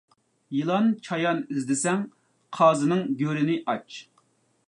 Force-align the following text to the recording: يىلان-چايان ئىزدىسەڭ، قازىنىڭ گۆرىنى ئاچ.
يىلان-چايان 0.59 1.41
ئىزدىسەڭ، 1.55 2.01
قازىنىڭ 2.59 3.03
گۆرىنى 3.23 3.59
ئاچ. 3.75 4.03